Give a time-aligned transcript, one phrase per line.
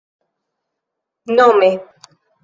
[1.35, 1.69] nome